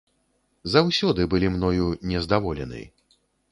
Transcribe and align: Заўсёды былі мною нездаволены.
Заўсёды 0.75 1.27
былі 1.35 1.47
мною 1.57 1.85
нездаволены. 2.15 2.81